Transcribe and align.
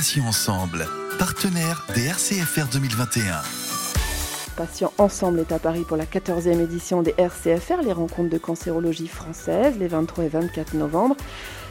Patients 0.00 0.28
Ensemble, 0.28 0.86
partenaire 1.18 1.86
des 1.94 2.06
RCFR 2.06 2.72
2021. 2.72 3.42
Patients 4.56 4.94
Ensemble 4.96 5.40
est 5.40 5.52
à 5.52 5.58
Paris 5.58 5.84
pour 5.86 5.98
la 5.98 6.06
14e 6.06 6.58
édition 6.58 7.02
des 7.02 7.14
RCFR, 7.18 7.82
les 7.84 7.92
rencontres 7.92 8.30
de 8.30 8.38
cancérologie 8.38 9.08
française, 9.08 9.74
les 9.78 9.88
23 9.88 10.24
et 10.24 10.28
24 10.28 10.72
novembre. 10.72 11.16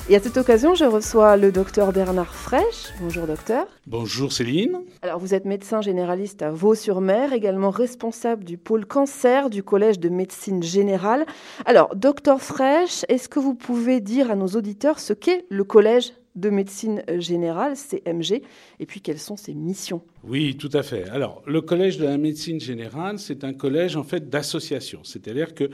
Et 0.10 0.16
à 0.16 0.20
cette 0.20 0.38
occasion, 0.38 0.76
je 0.76 0.86
reçois 0.86 1.38
le 1.38 1.52
docteur 1.52 1.92
Bernard 1.92 2.36
Fraîche. 2.36 2.94
Bonjour 3.02 3.26
docteur. 3.26 3.66
Bonjour 3.88 4.32
Céline. 4.32 4.80
Alors 5.02 5.18
vous 5.18 5.34
êtes 5.34 5.46
médecin 5.46 5.82
généraliste 5.82 6.44
à 6.44 6.52
Vaux-sur-Mer, 6.52 7.34
également 7.34 7.72
responsable 7.72 8.44
du 8.44 8.58
pôle 8.60 8.86
cancer 8.86 9.50
du 9.50 9.64
Collège 9.64 10.00
de 10.00 10.10
médecine 10.10 10.62
générale. 10.62 11.26
Alors 11.66 11.96
docteur 11.96 12.42
Fraîche, 12.42 13.06
est-ce 13.10 13.28
que 13.28 13.40
vous 13.40 13.56
pouvez 13.56 14.02
dire 14.02 14.30
à 14.30 14.36
nos 14.36 14.50
auditeurs 14.50 15.00
ce 15.00 15.14
qu'est 15.14 15.46
le 15.50 15.64
Collège 15.64 16.14
de 16.36 16.50
médecine 16.50 17.04
générale, 17.18 17.76
CMG, 17.76 18.42
et 18.80 18.86
puis 18.86 19.02
quelles 19.02 19.20
sont 19.20 19.38
ses 19.38 19.54
missions 19.54 20.02
Oui, 20.24 20.56
tout 20.58 20.70
à 20.74 20.84
fait. 20.84 21.10
Alors, 21.10 21.42
le 21.46 21.62
Collège 21.62 21.98
de 21.98 22.06
la 22.06 22.18
médecine 22.18 22.60
générale, 22.60 23.20
c'est 23.20 23.44
un 23.44 23.54
collège 23.54 23.96
en 23.96 24.04
fait 24.04 24.30
d'associations, 24.30 25.02
c'est-à-dire 25.04 25.54
que 25.54 25.70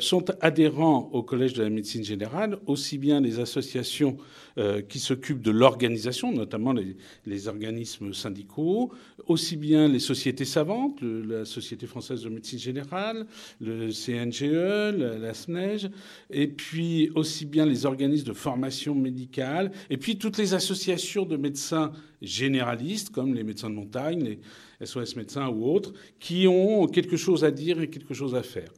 sont 0.00 0.24
adhérents 0.40 1.10
au 1.12 1.22
Collège 1.22 1.52
de 1.54 1.62
la 1.62 1.70
médecine 1.70 2.04
générale 2.04 2.58
aussi 2.66 2.98
bien 2.98 3.20
les 3.20 3.40
associations 3.40 4.16
euh, 4.58 4.82
qui 4.82 4.98
s'occupent 4.98 5.42
de 5.42 5.50
l'organisation, 5.50 6.32
notamment 6.32 6.72
les, 6.72 7.48
organismes 7.48 8.12
syndicaux, 8.12 8.92
aussi 9.26 9.56
bien 9.56 9.88
les 9.88 9.98
sociétés 9.98 10.44
savantes, 10.44 11.00
la 11.02 11.44
Société 11.44 11.86
française 11.86 12.22
de 12.22 12.28
médecine 12.28 12.58
générale, 12.58 13.26
le 13.60 13.90
CNGE, 13.90 14.96
la, 14.96 15.18
la 15.18 15.34
SNEG, 15.34 15.90
et 16.30 16.46
puis 16.46 17.10
aussi 17.14 17.46
bien 17.46 17.66
les 17.66 17.86
organismes 17.86 18.28
de 18.28 18.32
formation 18.32 18.94
médicale 18.94 19.72
et 19.90 19.96
puis 19.96 20.18
toutes 20.18 20.38
les 20.38 20.54
associations 20.54 21.24
de 21.24 21.36
médecins 21.36 21.92
généralistes, 22.22 23.10
comme 23.10 23.34
les 23.34 23.44
médecins 23.44 23.70
de 23.70 23.74
montagne, 23.74 24.22
les 24.80 24.86
SOS 24.86 25.16
médecins 25.16 25.48
ou 25.48 25.70
autres, 25.70 25.92
qui 26.18 26.46
ont 26.48 26.86
quelque 26.86 27.16
chose 27.16 27.44
à 27.44 27.50
dire 27.50 27.80
et 27.80 27.88
quelque 27.88 28.14
chose 28.14 28.34
à 28.34 28.42
faire. 28.42 28.72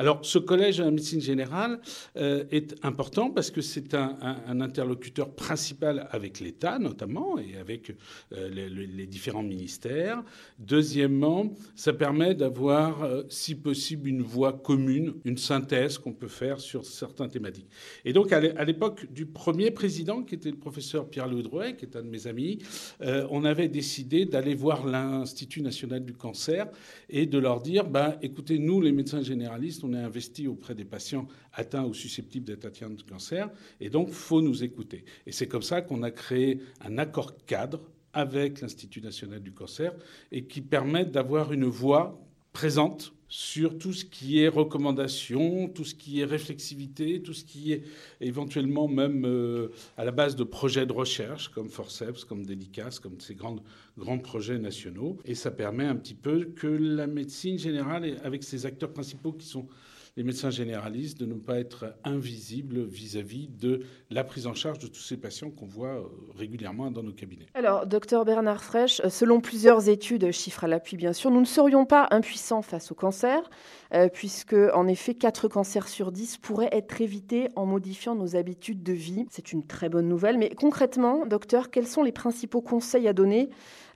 Alors, 0.00 0.20
ce 0.22 0.38
collège 0.38 0.78
de 0.78 0.84
la 0.84 0.90
médecine 0.90 1.20
générale 1.20 1.78
euh, 2.16 2.44
est 2.50 2.74
important 2.82 3.28
parce 3.28 3.50
que 3.50 3.60
c'est 3.60 3.92
un, 3.92 4.16
interlocuteur 4.62 5.28
principal 5.34 6.08
avec 6.10 6.40
l'État, 6.40 6.78
notamment, 6.78 7.38
et 7.38 7.58
avec 7.58 7.94
euh, 8.32 8.48
les, 8.48 9.06
différents 9.06 9.42
ministères. 9.42 10.22
Deuxièmement, 10.58 11.52
ça 11.76 11.92
permet 11.92 12.34
d'avoir, 12.34 13.02
euh, 13.02 13.24
si 13.28 13.54
possible, 13.54 14.08
une 14.08 14.22
voix 14.22 14.54
commune, 14.54 15.16
une 15.26 15.36
synthèse 15.36 15.98
qu'on 15.98 16.14
peut 16.14 16.28
faire 16.28 16.60
sur 16.60 16.86
certaines 16.86 17.28
thématiques. 17.28 17.68
Et 18.06 18.14
donc, 18.14 18.32
à 18.32 18.64
l'époque 18.64 19.06
du 19.12 19.26
premier 19.26 19.70
président, 19.70 20.22
qui 20.22 20.34
était 20.34 20.50
le 20.50 20.56
professeur 20.56 21.10
Pierre-Louis 21.10 21.42
Drouet, 21.42 21.76
qui 21.76 21.84
est 21.84 21.94
un 21.94 22.02
de 22.02 22.08
mes 22.08 22.26
amis, 22.26 22.58
on 23.02 23.44
avait 23.44 23.68
décidé 23.68 24.24
d'aller 24.24 24.54
voir 24.54 24.86
l'Institut 24.86 25.60
national 25.60 26.06
du 26.06 26.14
cancer 26.14 26.68
et 27.10 27.26
de 27.26 27.38
leur 27.38 27.60
dire, 27.60 27.84
bah, 27.84 28.16
écoutez, 28.22 28.58
nous, 28.58 28.80
les 28.80 28.92
médecins 28.92 29.20
généralistes, 29.20 29.84
est 29.94 29.98
investi 29.98 30.46
auprès 30.46 30.74
des 30.74 30.84
patients 30.84 31.26
atteints 31.52 31.84
ou 31.84 31.94
susceptibles 31.94 32.46
d'être 32.46 32.64
atteints 32.64 32.90
de 32.90 33.02
cancer, 33.02 33.50
et 33.80 33.90
donc 33.90 34.10
faut 34.10 34.42
nous 34.42 34.62
écouter. 34.62 35.04
Et 35.26 35.32
c'est 35.32 35.48
comme 35.48 35.62
ça 35.62 35.82
qu'on 35.82 36.02
a 36.02 36.10
créé 36.10 36.60
un 36.80 36.98
accord 36.98 37.36
cadre 37.46 37.80
avec 38.12 38.60
l'Institut 38.60 39.00
national 39.00 39.40
du 39.40 39.52
cancer 39.52 39.92
et 40.32 40.44
qui 40.44 40.60
permet 40.60 41.04
d'avoir 41.04 41.52
une 41.52 41.66
voix 41.66 42.20
présente 42.52 43.12
sur 43.30 43.78
tout 43.78 43.92
ce 43.92 44.04
qui 44.04 44.40
est 44.40 44.48
recommandation, 44.48 45.68
tout 45.68 45.84
ce 45.84 45.94
qui 45.94 46.20
est 46.20 46.24
réflexivité, 46.24 47.22
tout 47.22 47.32
ce 47.32 47.44
qui 47.44 47.72
est 47.72 47.84
éventuellement 48.20 48.88
même 48.88 49.24
euh, 49.24 49.68
à 49.96 50.04
la 50.04 50.10
base 50.10 50.34
de 50.34 50.42
projets 50.42 50.84
de 50.84 50.92
recherche 50.92 51.48
comme 51.48 51.70
Forceps, 51.70 52.24
comme 52.24 52.44
Délicas, 52.44 52.98
comme 53.00 53.20
ces 53.20 53.36
grands, 53.36 53.56
grands 53.96 54.18
projets 54.18 54.58
nationaux. 54.58 55.16
Et 55.24 55.36
ça 55.36 55.52
permet 55.52 55.84
un 55.84 55.94
petit 55.94 56.14
peu 56.14 56.46
que 56.56 56.66
la 56.66 57.06
médecine 57.06 57.56
générale, 57.56 58.20
avec 58.24 58.42
ses 58.42 58.66
acteurs 58.66 58.92
principaux 58.92 59.32
qui 59.32 59.46
sont 59.46 59.68
les 60.16 60.22
médecins 60.22 60.50
généralistes 60.50 61.18
de 61.18 61.26
ne 61.26 61.34
pas 61.34 61.58
être 61.58 61.94
invisibles 62.04 62.84
vis-à-vis 62.84 63.48
de 63.48 63.82
la 64.10 64.24
prise 64.24 64.46
en 64.46 64.54
charge 64.54 64.78
de 64.78 64.86
tous 64.86 65.00
ces 65.00 65.16
patients 65.16 65.50
qu'on 65.50 65.66
voit 65.66 66.02
régulièrement 66.36 66.90
dans 66.90 67.02
nos 67.02 67.12
cabinets. 67.12 67.46
Alors, 67.54 67.86
docteur 67.86 68.24
Bernard 68.24 68.62
Fraîche, 68.62 69.00
selon 69.08 69.40
plusieurs 69.40 69.88
études, 69.88 70.30
chiffres 70.30 70.64
à 70.64 70.68
l'appui 70.68 70.96
bien 70.96 71.12
sûr, 71.12 71.30
nous 71.30 71.40
ne 71.40 71.46
serions 71.46 71.86
pas 71.86 72.08
impuissants 72.10 72.62
face 72.62 72.92
au 72.92 72.94
cancer, 72.94 73.48
euh, 73.94 74.08
puisque 74.08 74.56
en 74.74 74.86
effet, 74.86 75.14
4 75.14 75.48
cancers 75.48 75.88
sur 75.88 76.12
10 76.12 76.38
pourraient 76.38 76.70
être 76.72 77.00
évités 77.00 77.48
en 77.56 77.66
modifiant 77.66 78.14
nos 78.14 78.36
habitudes 78.36 78.82
de 78.82 78.92
vie. 78.92 79.26
C'est 79.30 79.52
une 79.52 79.66
très 79.66 79.88
bonne 79.88 80.08
nouvelle. 80.08 80.38
Mais 80.38 80.50
concrètement, 80.50 81.26
docteur, 81.26 81.70
quels 81.70 81.86
sont 81.86 82.02
les 82.02 82.12
principaux 82.12 82.60
conseils 82.60 83.08
à 83.08 83.12
donner 83.12 83.50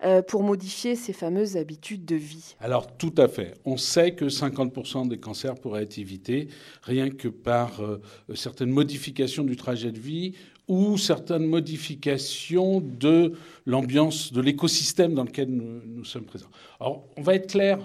euh, 0.04 0.20
pour 0.20 0.42
modifier 0.42 0.97
ces 0.97 1.15
fameuses 1.15 1.56
habitudes 1.56 2.04
de 2.04 2.16
vie 2.16 2.56
Alors, 2.60 2.94
tout 2.97 3.15
à 3.16 3.26
fait. 3.26 3.54
On 3.65 3.78
sait 3.78 4.15
que 4.15 4.26
50% 4.26 5.09
des 5.09 5.16
cancers 5.16 5.54
pourraient 5.54 5.84
être 5.84 5.98
évités 5.98 6.48
rien 6.82 7.09
que 7.09 7.28
par 7.28 7.81
euh, 7.81 8.03
certaines 8.34 8.70
modifications 8.70 9.44
du 9.44 9.56
trajet 9.56 9.93
de 9.93 9.98
vie 9.98 10.34
ou 10.69 10.98
certaines 10.98 11.47
modifications 11.47 12.81
de 12.81 13.32
l'ambiance, 13.64 14.31
de 14.31 14.43
l'écosystème 14.43 15.14
dans 15.14 15.25
lequel 15.25 15.48
nous, 15.48 16.04
sommes 16.04 16.25
présents. 16.25 16.50
Alors, 16.81 17.06
on 17.16 17.22
va 17.22 17.34
être 17.37 17.50
clair, 17.50 17.78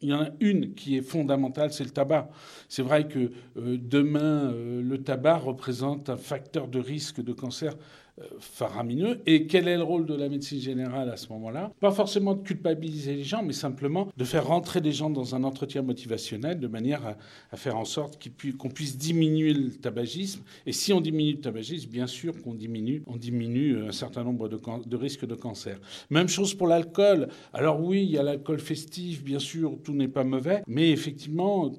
il 0.00 0.10
y 0.10 0.14
en 0.14 0.22
a 0.22 0.28
une 0.38 0.74
qui 0.74 0.96
est 0.96 1.02
fondamentale, 1.02 1.72
c'est 1.72 1.84
le 1.84 1.90
tabac. 1.90 2.28
C'est 2.68 2.82
vrai 2.82 3.08
que 3.08 3.32
euh, 3.56 3.78
demain, 3.80 4.52
le 4.52 4.96
tabac 4.98 5.38
représente 5.38 6.08
un 6.08 6.16
facteur 6.16 6.68
de 6.68 6.78
risque 6.78 7.20
de 7.20 7.32
cancer 7.32 7.74
faramineux. 8.38 9.20
Et 9.26 9.46
quel 9.46 9.66
est 9.66 9.76
le 9.76 9.82
rôle 9.82 10.06
de 10.06 10.14
la 10.14 10.28
médecine 10.28 10.60
générale 10.60 11.10
à 11.10 11.16
ce 11.16 11.28
moment-là? 11.30 11.72
Pas 11.80 11.90
forcément 11.90 12.34
de 12.34 12.42
culpabiliser 12.42 13.16
les 13.16 13.24
gens, 13.24 13.42
mais 13.42 13.52
simplement 13.52 14.08
de 14.16 14.24
faire 14.24 14.46
rentrer 14.46 14.80
les 14.80 14.92
gens 14.92 15.10
dans 15.10 15.34
un 15.34 15.42
entretien 15.42 15.82
motivationnel 15.82 16.60
de 16.60 16.68
manière 16.68 17.16
à, 17.50 17.56
faire 17.56 17.76
en 17.76 17.84
sorte 17.84 18.18
qu'on 18.58 18.68
puisse, 18.68 18.96
diminuer 18.96 19.52
le 19.52 19.70
tabagisme. 19.70 20.42
Et 20.66 20.72
si 20.72 20.92
on 20.92 21.00
diminue 21.00 21.32
le 21.32 21.40
tabagisme, 21.40 21.90
bien 21.90 22.06
sûr 22.06 22.40
qu'on 22.42 22.54
diminue, 22.54 23.02
on 23.06 23.16
diminue 23.16 23.82
un 23.82 23.92
certain 23.92 24.22
nombre 24.22 24.48
de, 24.48 24.96
risques 24.96 25.26
de 25.26 25.34
cancer. 25.34 25.78
Même 26.10 26.28
chose 26.28 26.54
pour 26.54 26.68
l'alcool. 26.68 27.28
Alors 27.52 27.82
oui, 27.82 28.04
il 28.04 28.10
y 28.10 28.18
a 28.18 28.22
l'alcool 28.22 28.60
festif, 28.60 29.24
bien 29.24 29.38
sûr, 29.40 29.76
tout 29.82 29.94
n'est 29.94 30.08
pas 30.08 30.24
mauvais, 30.24 30.62
mais 30.66 30.90
effectivement, 30.90 31.72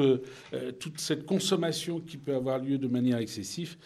euh, 0.00 0.72
toute 0.72 1.00
cette 1.00 1.24
consommation 1.24 2.00
qui 2.00 2.18
peut 2.18 2.34
avoir 2.34 2.58
lieu 2.58 2.78
de 2.78 2.88
manière 2.88 3.18
excessive 3.18 3.76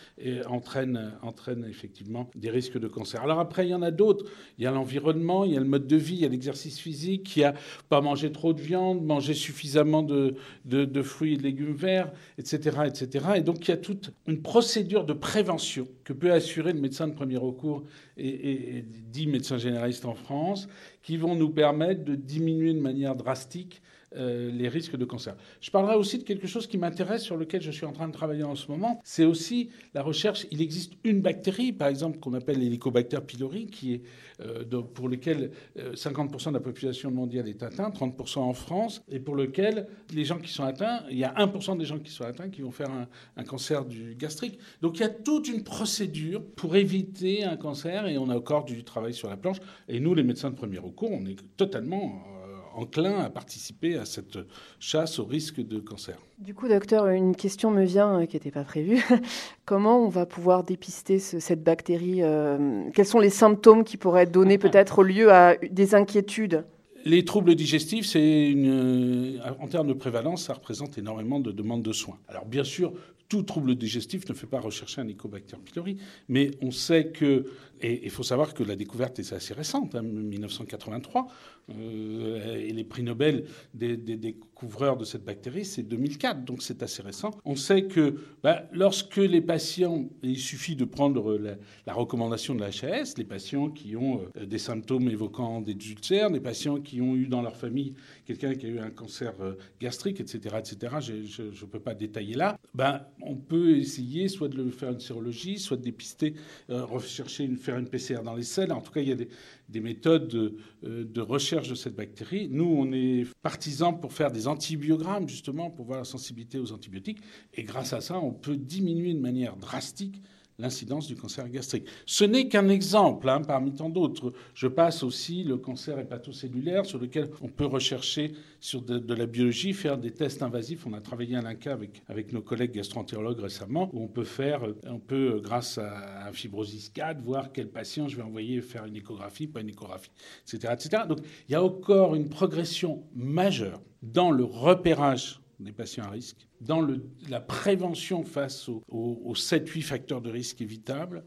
entraîne, 0.49 1.13
entraîne 1.23 1.65
effectivement 1.77 2.31
des 2.35 2.51
risques 2.51 2.79
de 2.79 2.89
cancer. 2.89 3.23
Alors 3.23 3.39
après, 3.39 3.67
il 3.67 3.71
y 3.71 3.75
en 3.75 3.83
a 3.83 3.91
d'autres. 3.91 4.25
Il 4.59 4.65
y 4.65 4.67
a 4.67 4.71
l'environnement, 4.71 5.45
il 5.45 5.53
y 5.53 5.57
a 5.57 5.61
le 5.61 5.67
mode 5.67 5.87
de 5.87 5.97
vie, 5.97 6.15
il 6.15 6.21
y 6.21 6.25
a 6.25 6.29
l'exercice 6.29 6.79
physique, 6.79 7.37
il 7.37 7.41
y 7.41 7.45
a 7.45 7.55
pas 7.89 8.01
manger 8.01 8.33
trop 8.33 8.53
de 8.53 8.61
viande, 8.61 9.05
manger 9.05 9.35
suffisamment 9.35 10.03
de, 10.03 10.37
de, 10.65 11.03
fruits 11.03 11.35
et 11.35 11.37
de 11.37 11.43
légumes 11.43 11.75
verts, 11.75 12.13
etc., 12.39 12.79
etc. 12.87 13.27
Et 13.37 13.43
donc 13.43 13.69
il 13.69 13.71
y 13.71 13.75
a 13.75 13.77
toute 13.77 14.13
une 14.27 14.41
procédure 14.41 15.05
de 15.05 15.13
prévention 15.13 15.87
que 16.05 16.13
peut 16.13 16.33
assurer 16.33 16.73
le 16.73 16.81
médecin 16.81 17.07
de 17.07 17.15
premier 17.15 17.37
recours 17.37 17.85
et, 18.17 18.29
et, 18.29 18.77
et 18.79 18.85
dit 19.11 19.27
médecin 19.27 19.59
généraliste 19.59 20.07
en 20.07 20.15
France, 20.15 20.69
qui 21.03 21.17
vont 21.17 21.35
nous 21.35 21.51
permettre 21.51 22.05
de 22.05 22.15
diminuer 22.15 22.73
de 22.73 22.81
manière 22.81 23.15
drastique 23.15 23.83
euh, 24.17 24.51
les 24.51 24.69
risques 24.69 24.97
de 24.97 25.05
cancer. 25.05 25.37
Je 25.61 25.71
parlerai 25.71 25.97
aussi 25.97 26.19
de 26.19 26.23
quelque 26.23 26.47
chose 26.47 26.67
qui 26.67 26.79
m'intéresse, 26.79 27.23
sur 27.23 27.37
lequel 27.37 27.63
je 27.63 27.71
suis 27.71 27.87
en 27.87 27.93
train 27.93 28.09
de 28.09 28.13
travailler 28.13 28.45
en 28.45 28.55
ce 28.55 28.71
moment. 28.71 29.01
C'est 29.05 29.25
aussi 29.25 29.71
la 29.95 30.03
recherche. 30.03 30.47
Il 30.51 30.63
existe 30.63 30.95
une 31.05 31.21
bactérie, 31.21 31.73
par 31.73 31.89
exemple, 31.89 32.19
qu'on 32.19 32.35
appelle 32.35 32.59
l'hélicobacter 32.59 33.19
pylori, 33.27 33.67
qui 33.67 33.95
est, 33.95 34.03
euh, 34.41 34.65
pour 34.95 35.09
lequel 35.09 35.51
euh, 35.79 35.95
50% 35.95 36.49
de 36.49 36.55
la 36.55 36.61
population 36.61 37.11
mondiale 37.11 37.49
est 37.49 37.63
atteinte, 37.63 37.99
30% 37.99 38.39
en 38.39 38.53
France, 38.53 39.03
et 39.09 39.21
pour 39.21 39.37
lequel 39.37 39.87
les 40.15 40.25
gens 40.25 40.39
qui 40.39 40.53
sont 40.53 40.65
atteints, 40.65 41.05
il 41.11 41.19
y 41.19 41.25
a 41.25 41.35
1% 41.35 41.77
des 41.77 41.85
gens 41.85 41.99
qui 41.99 42.11
sont 42.11 42.25
atteints 42.25 42.49
qui 42.49 42.63
vont 42.63 42.71
faire 42.71 42.91
un, 42.91 43.07
un 43.37 43.45
cancer 43.45 43.85
du 43.85 44.15
gastrique. 44.15 44.59
Donc 44.81 44.99
il 44.99 45.01
y 45.01 45.05
a 45.05 45.09
toute 45.09 45.49
une 45.49 45.63
procédure 45.63 46.43
pour 46.43 46.77
éviter 46.77 47.45
un 47.45 47.57
cancer, 47.57 48.07
et 48.07 48.19
on 48.19 48.29
a 48.31 48.37
encore 48.37 48.65
du 48.65 48.85
travail 48.85 49.15
sur 49.15 49.29
la 49.29 49.37
planche. 49.37 49.59
Et 49.89 50.01
nous, 50.01 50.15
les 50.15 50.23
médecins 50.23 50.51
de 50.51 50.57
premier 50.57 50.79
recours, 50.79 51.11
on 51.13 51.27
est 51.27 51.39
totalement 51.57 52.36
enclin 52.77 53.19
à 53.19 53.31
participer 53.31 53.97
à 53.97 54.05
cette 54.05 54.39
chasse 54.79 55.19
au 55.19 55.25
risque 55.25 55.61
de 55.61 55.79
cancer. 55.79 56.19
Du 56.39 56.55
coup, 56.55 56.69
docteur, 56.69 57.07
une 57.09 57.35
question 57.35 57.71
me 57.71 57.85
vient 57.85 58.21
euh, 58.21 58.27
qui 58.27 58.37
n'était 58.37 58.51
pas 58.51 58.65
prévue. 58.65 59.03
Comment 59.65 60.05
on 60.05 60.09
va 60.09 60.27
pouvoir 60.27 60.65
dépister 60.65 61.19
ce, 61.19 61.41
cette 61.41 61.65
bactérie 61.65 62.23
euh, 62.23 62.85
Quels 62.95 63.07
sont 63.07 63.21
les 63.21 63.31
symptômes 63.31 63.85
qui 63.85 63.97
pourraient 63.97 64.27
donner 64.27 64.59
peut-être 64.59 65.03
lieu 65.03 65.33
à 65.33 65.57
des 65.57 65.95
inquiétudes? 65.95 66.65
Les 67.05 67.25
troubles 67.25 67.55
digestifs, 67.55 68.07
c'est 68.07 68.49
une, 68.49 69.41
en 69.61 69.69
termes 69.69 69.87
de 69.87 69.93
prévalence, 69.93 70.47
ça 70.47 70.55
représente 70.55 70.99
énormément 70.99 71.39
de 71.39 71.53
demandes 71.53 71.83
de 71.83 71.93
soins. 71.93 72.19
Alors 72.29 72.47
bien 72.47 72.65
sûr, 72.65 72.93
tout 73.29 73.43
trouble 73.43 73.75
digestif 73.75 74.29
ne 74.29 74.35
fait 74.35 74.47
pas 74.47 74.61
rechercher 74.61 75.01
un 75.01 75.05
Helicobacter 75.05 75.57
pylori, 75.65 75.99
mais 76.29 76.51
on 76.63 76.71
sait 76.71 77.09
que, 77.09 77.47
et 77.81 78.05
il 78.05 78.11
faut 78.11 78.23
savoir 78.23 78.55
que 78.55 78.63
la 78.63 78.77
découverte 78.77 79.19
est 79.19 79.33
assez 79.33 79.55
récente, 79.55 79.95
hein, 79.95 80.03
1983, 80.03 81.23
euh, 81.23 81.31
et 81.69 82.73
les 82.73 82.85
prix 82.85 83.03
Nobel 83.03 83.45
des, 83.75 83.97
découvreurs 83.97 84.97
de 84.97 85.05
cette 85.05 85.25
bactérie, 85.25 85.65
c'est 85.65 85.83
2004, 85.83 86.45
donc 86.45 86.63
c'est 86.63 86.83
assez 86.83 87.03
récent. 87.03 87.33
On 87.45 87.57
sait 87.57 87.85
que 87.85 88.17
bah, 88.43 88.69
lorsque 88.73 89.17
les 89.17 89.41
patients, 89.41 90.09
il 90.23 90.39
suffit 90.39 90.77
de 90.77 90.85
prendre 90.85 91.37
la, 91.37 91.95
recommandation 91.95 92.55
de 92.55 92.61
la 92.61 92.69
HAS, 92.69 93.15
les 93.19 93.25
patients 93.25 93.71
qui 93.71 93.97
ont 93.97 94.23
euh, 94.37 94.47
des 94.47 94.59
symptômes 94.59 95.09
évoquant 95.09 95.61
des 95.61 95.73
ulcères, 95.73 96.31
des 96.31 96.41
patients 96.41 96.81
qui 96.81 97.01
ont 97.01 97.17
eu 97.17 97.27
dans 97.27 97.43
leur 97.43 97.57
famille 97.57 97.95
quelqu'un 98.25 98.55
qui 98.55 98.67
a 98.67 98.69
eu 98.69 98.79
un 98.79 98.91
cancer 98.91 99.33
euh, 99.41 99.55
gastrique, 99.81 100.21
etc., 100.21 100.57
etc., 100.59 100.97
je 101.01 101.43
ne 101.43 101.67
peux 101.71 101.81
pas 101.81 101.95
détailler 101.95 102.35
là, 102.35 102.59
ben, 102.75 103.03
on 103.23 103.35
peut 103.35 103.77
essayer 103.77 104.29
soit 104.29 104.49
de 104.49 104.71
faire 104.71 104.91
une 104.91 105.01
sérologie, 105.01 105.59
soit 105.59 105.77
de 105.77 105.83
dépister, 105.83 106.35
rechercher, 106.69 107.45
une, 107.45 107.57
faire 107.57 107.79
une 107.79 107.89
PCR 107.89 108.23
dans 108.23 108.35
les 108.35 108.43
selles. 108.43 108.73
En 108.73 108.81
tout 108.81 108.93
cas, 108.93 109.01
il 109.01 109.09
y 109.09 109.13
a 109.13 109.17
des, 109.17 109.29
des 109.69 109.81
méthodes 109.81 110.55
de, 110.83 111.21
recherche 111.21 111.69
de 111.69 111.75
cette 111.75 111.97
bactérie. 111.97 112.49
Nous, 112.51 112.65
on 112.65 112.93
est 112.93 113.27
partisans 113.43 113.99
pour 113.99 114.13
faire 114.13 114.31
des 114.31 114.47
antibiogrammes, 114.47 115.29
justement, 115.29 115.71
pour 115.71 115.87
voir 115.87 115.99
la 115.99 116.05
sensibilité 116.05 116.59
aux 116.59 116.73
antibiotiques. 116.73 117.19
Et 117.55 117.65
grâce 117.65 117.93
à 117.93 118.01
ça, 118.01 118.19
on 118.19 118.33
peut 118.33 118.57
diminuer 118.57 119.13
de 119.15 119.21
manière 119.21 119.57
drastique 119.57 120.23
l'incidence 120.59 121.07
du 121.07 121.17
cancer 121.17 121.49
gastrique. 121.49 121.87
Ce 122.07 122.25
n'est 122.25 122.49
qu'un 122.49 122.69
exemple 122.69 123.29
hein, 123.29 123.41
parmi 123.41 123.73
tant 123.73 123.89
d'autres. 123.89 124.33
Je 124.55 124.67
passe 124.67 125.03
aussi 125.03 125.45
le 125.45 125.59
cancer 125.59 125.99
hépatocellulaire 125.99 126.87
sur 126.87 126.99
lequel 126.99 127.31
on 127.43 127.49
peut 127.49 127.67
rechercher 127.67 128.33
sur 128.61 128.83
de, 128.83 129.15
la 129.15 129.27
biologie, 129.27 129.73
faire 129.73 129.99
des 129.99 130.11
tests 130.11 130.43
invasifs. 130.43 130.87
On 130.87 130.93
a 130.93 131.01
travaillé 131.01 131.37
à 131.37 131.43
l'INCA 131.43 131.73
avec, 131.73 132.03
avec 132.09 132.33
nos 132.33 132.43
collègues 132.43 132.73
gastroentérologues 132.73 133.41
récemment 133.41 133.91
où 133.93 134.03
on 134.03 134.09
peut 134.09 134.25
faire, 134.25 134.63
on 134.87 134.99
peut, 134.99 135.41
grâce 135.43 135.79
à 135.79 136.27
un 136.27 136.33
fibrosis 136.33 136.89
4, 136.91 137.21
voir 137.23 137.53
quel 137.53 137.69
patient 137.69 138.09
je 138.09 138.17
vais 138.17 138.23
envoyer 138.23 138.61
faire 138.61 138.87
une 138.87 138.97
échographie, 138.97 139.47
pas 139.47 139.61
une 139.61 139.71
échographie, 139.71 140.11
etc. 140.43 140.73
etc. 140.73 141.03
Donc 141.09 141.19
il 141.49 141.53
y 141.53 141.55
a 141.55 141.63
encore 141.63 142.15
une 142.15 142.29
progression 142.29 143.05
majeure 143.15 143.81
dans 144.03 144.31
le 144.31 144.45
repérage 144.45 145.41
des 145.61 145.73
patients 145.73 146.05
à 146.05 146.11
risque, 146.11 146.49
dans 146.61 146.87
la 147.29 147.41
prévention 147.41 148.25
face 148.25 148.69
aux, 148.69 148.83
aux, 148.89 149.35
7-8 149.35 149.83
facteurs 149.83 150.21
de 150.21 150.31
risque 150.31 150.61
évitables, 150.61 151.25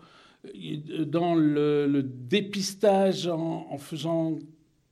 dans 1.06 1.36
le, 1.36 2.02
dépistage 2.04 3.28
en, 3.28 3.78
faisant 3.78 4.38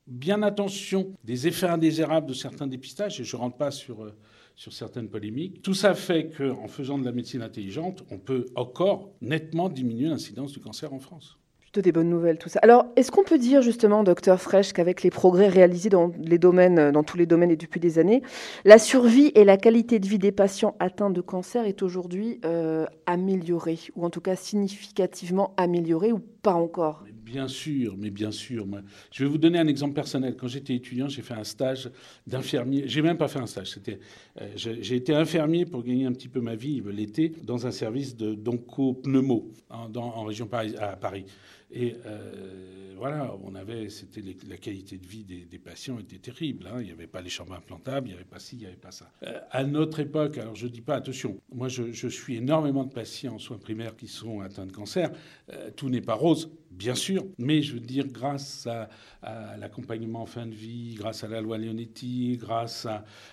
bien 0.08 0.42
attention 0.42 1.14
des 1.24 1.48
effets 1.48 1.68
indésirables 1.68 2.28
de 2.28 2.34
certains 2.34 2.68
dépistages, 2.68 3.20
et 3.20 3.24
je 3.24 3.36
ne 3.36 3.42
rentre 3.42 3.58
pas 3.58 3.72
sur, 3.72 4.04
euh, 4.04 4.16
sur 4.56 4.74
certaines 4.74 5.10
polémiques. 5.10 5.62
Tout 5.62 5.74
ça 5.74 5.94
fait 5.94 6.32
qu'en 6.32 6.68
faisant 6.68 6.98
de 6.98 7.06
la 7.06 7.12
médecine 7.12 7.42
intelligente, 7.42 8.04
on 8.10 8.18
peut 8.18 8.46
encore 8.56 9.12
nettement 9.22 9.70
diminuer 9.70 10.08
l'incidence 10.08 10.54
du 10.54 10.60
cancer 10.60 10.94
en 10.94 11.00
France 11.00 11.38
des 11.82 11.92
bonnes 11.92 12.10
nouvelles. 12.10 12.38
Alors, 12.62 12.86
est-ce 12.96 13.12
qu'on 13.12 13.24
peut 13.24 13.38
dire 13.38 13.62
justement, 13.62 14.04
docteur 14.04 14.42
Fresh, 14.42 14.74
qu'avec 14.74 15.04
les 15.04 15.10
progrès 15.10 15.48
réalisés 15.48 15.90
dans 15.90 16.12
les 16.20 16.38
dans 16.38 17.04
tous 17.04 17.18
les 17.18 17.26
domaines 17.26 17.52
et 17.52 17.56
depuis 17.56 17.80
des 17.80 18.00
années, 18.00 18.22
la 18.66 18.78
survie 18.78 19.32
et 19.36 19.44
la 19.44 19.58
qualité 19.58 20.00
de 20.00 20.08
vie 20.08 20.20
des 20.20 20.32
patients 20.32 20.76
atteints 20.80 21.10
de 21.10 21.22
cancer 21.22 21.66
est 21.66 21.82
aujourd'hui 21.82 22.40
euh, 22.46 22.86
améliorée, 23.06 23.80
ou 23.96 24.06
en 24.06 24.10
tout 24.10 24.22
cas 24.22 24.36
significativement 24.36 25.54
améliorée, 25.58 26.12
ou 26.12 26.20
pas 26.20 26.54
encore? 26.54 27.04
Bien 27.28 27.50
sûr, 27.50 27.96
mais 27.98 28.10
bien 28.10 28.32
sûr. 28.32 28.66
je 29.12 29.24
vais 29.24 29.30
vous 29.30 29.38
donner 29.38 29.60
un 29.60 29.68
exemple 29.68 29.94
personnel. 29.94 30.38
Quand 30.38 30.48
j'étais 30.48 30.76
étudiant, 30.76 31.10
j'ai 31.10 31.22
fait 31.22 31.34
un 31.34 31.44
stage 31.44 31.90
d'infirmier. 32.26 32.84
J'ai 32.86 33.02
même 33.02 33.18
pas 33.18 33.28
fait 33.28 33.40
un 33.40 33.48
stage. 33.48 33.78
Euh, 33.90 34.48
j'ai 34.56 34.96
été 34.96 35.14
infirmier 35.14 35.66
pour 35.66 35.84
gagner 35.84 36.06
un 36.06 36.14
petit 36.14 36.30
peu 36.30 36.40
ma 36.40 36.56
vie 36.56 36.82
l'été 36.90 37.34
dans 37.44 37.68
un 37.68 37.72
service 37.72 38.16
de 38.16 38.34
d'onco-pneumo 38.34 39.52
en, 39.70 40.24
région 40.24 40.48
à 40.80 40.96
Paris. 40.96 41.26
Et 41.70 41.98
euh, 42.06 42.94
voilà, 42.96 43.36
on 43.44 43.54
avait, 43.56 43.90
c'était 43.90 44.24
la 44.48 44.58
qualité 44.58 44.98
de 44.98 45.06
vie 45.06 45.24
des, 45.24 45.60
patients 45.60 46.00
était 46.00 46.18
terrible. 46.18 46.68
Hein. 46.68 46.78
Il 46.80 46.86
n'y 46.86 46.92
avait 46.92 47.08
pas 47.08 47.22
les 47.22 47.30
chambres 47.30 47.54
implantables, 47.54 48.08
il 48.08 48.12
n'y 48.12 48.16
avait 48.16 48.24
pas 48.24 48.40
ci, 48.40 48.56
il 48.56 48.60
n'y 48.60 48.66
avait 48.66 48.76
pas 48.76 48.92
ça. 48.92 49.12
Euh, 49.24 49.40
à 49.52 49.64
notre 49.66 50.00
époque, 50.00 50.38
alors 50.38 50.56
je 50.56 50.68
dis 50.68 50.82
pas, 50.82 50.96
attention, 50.96 51.42
moi 51.54 51.68
je, 51.68 52.08
suis 52.08 52.38
énormément 52.38 52.86
de 52.86 52.94
patients 52.94 53.36
en 53.36 53.40
soins 53.40 53.58
primaires 53.58 53.98
qui 53.98 54.08
sont 54.08 54.40
atteints 54.40 54.66
de 54.66 54.72
cancer. 54.72 55.12
tout 55.76 55.90
n'est 55.90 56.02
pas 56.02 56.14
rose, 56.14 56.52
bien 56.72 56.96
sûr, 56.96 57.26
mais 57.38 57.62
je 57.62 57.74
veux 57.74 57.80
dire, 57.80 58.08
grâce 58.08 58.66
à, 58.68 58.90
l'accompagnement 59.60 60.22
en 60.22 60.26
fin 60.26 60.46
de 60.46 60.54
vie, 60.54 60.96
grâce 60.96 61.24
à 61.24 61.28
la 61.28 61.42
loi 61.42 61.58
Leonetti, 61.58 62.38
grâce 62.38 62.88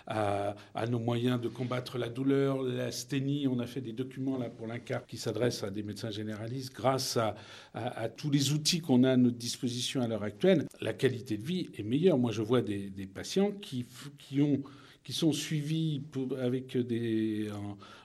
à, 0.06 0.55
nos 0.88 0.99
moyens 0.99 1.41
de 1.41 1.49
combattre 1.49 1.99
la 1.99 2.08
douleur, 2.08 2.62
l'asthénie, 2.62 3.46
on 3.49 3.58
a 3.58 3.67
fait 3.67 3.81
des 3.81 3.93
documents 3.93 4.38
là 4.38 4.50
pour 4.50 4.67
l'INCAR 4.67 5.06
qui 5.06 5.17
s'adressent 5.17 5.64
à 5.64 5.70
des 5.70 5.82
médecins 5.82 6.11
généralistes, 6.11 6.75
grâce 6.75 7.17
à, 7.17 8.08
tous 8.17 8.31
les 8.31 8.52
outils 8.52 8.81
qu'on 8.81 9.05
a 9.05 9.12
à 9.12 9.17
notre 9.17 9.37
disposition 9.37 10.02
à 10.02 10.08
l'heure 10.08 10.23
actuelle, 10.23 10.67
la 10.81 10.93
qualité 10.93 11.37
de 11.37 11.44
vie 11.44 11.70
est 11.76 11.82
meilleure. 11.82 12.19
Moi, 12.19 12.32
je 12.32 12.43
vois 12.43 12.62
des, 12.62 12.91
patients 13.12 13.52
qui, 13.52 13.87
qui 14.19 14.41
ont 14.41 14.62
qui 15.05 15.12
sont 15.12 15.32
suivis 15.32 16.02
avec 16.41 16.76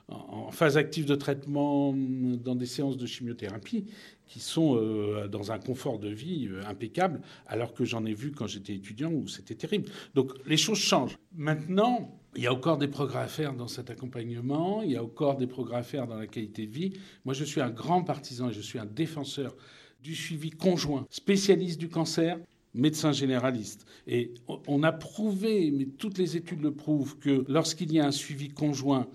en, 0.09 0.51
phase 0.51 0.77
active 0.77 1.05
de 1.05 1.15
traitement 1.15 1.93
dans 1.95 2.55
des 2.55 2.65
séances 2.65 2.97
de 2.97 3.05
chimiothérapie 3.05 3.85
qui 4.29 4.39
sont 4.39 4.77
euh, 4.77 5.27
dans 5.27 5.51
un 5.51 5.59
confort 5.59 5.99
de 5.99 6.07
vie 6.07 6.47
euh, 6.49 6.61
impeccable, 6.65 7.19
alors 7.47 7.73
que 7.73 7.83
j'en 7.83 8.05
ai 8.05 8.13
vu 8.13 8.31
quand 8.31 8.47
j'étais 8.47 8.75
étudiant 8.75 9.11
où 9.11 9.27
c'était 9.27 9.55
terrible. 9.55 9.89
Donc 10.13 10.31
les 10.45 10.55
choses 10.55 10.77
changent. 10.77 11.17
Maintenant, 11.35 12.15
il 12.35 12.43
y 12.43 12.47
a 12.47 12.53
encore 12.53 12.77
des 12.77 12.87
progrès 12.87 13.19
à 13.19 13.27
faire 13.27 13.53
dans 13.53 13.67
cet 13.67 13.89
accompagnement, 13.89 14.83
il 14.83 14.91
y 14.91 14.95
a 14.95 15.03
encore 15.03 15.35
des 15.35 15.47
progrès 15.47 15.77
à 15.77 15.83
faire 15.83 16.07
dans 16.07 16.15
la 16.15 16.27
qualité 16.27 16.67
de 16.67 16.71
vie. 16.71 16.93
Moi, 17.25 17.33
je 17.33 17.43
suis 17.43 17.59
un 17.59 17.71
grand 17.71 18.03
partisan 18.03 18.49
et 18.49 18.53
je 18.53 18.61
suis 18.61 18.77
un 18.77 18.85
défenseur 18.85 19.55
du 20.01 20.15
suivi 20.15 20.51
conjoint, 20.51 21.05
spécialiste 21.09 21.79
du 21.79 21.89
cancer, 21.89 22.39
médecin 22.75 23.11
généraliste. 23.11 23.85
Et 24.05 24.35
on 24.67 24.83
a 24.83 24.91
prouvé, 24.91 25.71
mais 25.71 25.85
toutes 25.85 26.19
les 26.19 26.37
études 26.37 26.61
le 26.61 26.71
prouvent, 26.71 27.17
que 27.17 27.43
lorsqu'il 27.47 27.91
y 27.91 27.99
a 27.99 28.05
un 28.05 28.11
suivi 28.11 28.49
conjoint, 28.49 29.07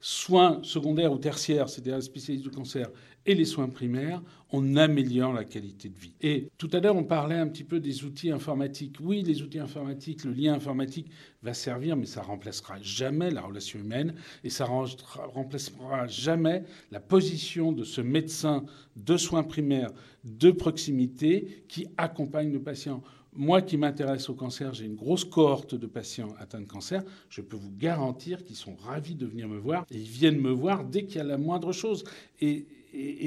soins 0.00 0.60
secondaires 0.62 1.12
ou 1.12 1.18
tertiaires, 1.18 1.68
c'est-à-dire 1.68 2.02
spécialiste 2.02 2.44
du 2.44 2.50
cancer, 2.50 2.88
et 3.26 3.34
les 3.34 3.44
soins 3.44 3.68
primaires, 3.68 4.22
on 4.50 4.76
améliore 4.76 5.34
la 5.34 5.44
qualité 5.44 5.90
de 5.90 5.98
vie. 5.98 6.14
Et 6.22 6.48
tout 6.56 6.70
à 6.72 6.80
l'heure, 6.80 6.96
on 6.96 7.04
parlait 7.04 7.36
un 7.36 7.46
petit 7.48 7.64
peu 7.64 7.78
des 7.78 8.04
outils 8.04 8.30
informatiques. 8.30 8.96
Oui, 9.00 9.22
les 9.22 9.42
outils 9.42 9.58
informatiques, 9.58 10.24
le 10.24 10.32
lien 10.32 10.54
informatique 10.54 11.10
va 11.42 11.52
servir, 11.52 11.96
mais 11.96 12.06
ça 12.06 12.22
remplacera 12.22 12.80
jamais 12.80 13.30
la 13.30 13.42
relation 13.42 13.78
humaine 13.78 14.14
et 14.42 14.48
ça 14.48 14.64
remplacera 14.64 16.06
jamais 16.06 16.64
la 16.90 17.00
position 17.00 17.72
de 17.72 17.84
ce 17.84 18.00
médecin 18.00 18.64
de 18.96 19.16
soins 19.18 19.42
primaires 19.42 19.90
de 20.24 20.50
proximité 20.50 21.64
qui 21.68 21.86
accompagne 21.98 22.52
le 22.52 22.62
patient. 22.62 23.02
Moi 23.32 23.62
qui 23.62 23.76
m'intéresse 23.76 24.28
au 24.28 24.34
cancer, 24.34 24.74
j'ai 24.74 24.86
une 24.86 24.96
grosse 24.96 25.24
cohorte 25.24 25.76
de 25.76 25.86
patients 25.86 26.34
atteints 26.40 26.60
de 26.60 26.66
cancer. 26.66 27.04
Je 27.28 27.40
peux 27.42 27.56
vous 27.56 27.70
garantir 27.70 28.44
qu'ils 28.44 28.56
sont 28.56 28.74
ravis 28.74 29.14
de 29.14 29.24
venir 29.24 29.48
me 29.48 29.58
voir 29.58 29.86
ils 29.90 30.00
viennent 30.00 30.40
me 30.40 30.50
voir 30.50 30.84
dès 30.84 31.04
qu'il 31.04 31.18
y 31.18 31.20
a 31.20 31.24
la 31.24 31.38
moindre 31.38 31.72
chose. 31.72 32.04
Et, 32.40 32.66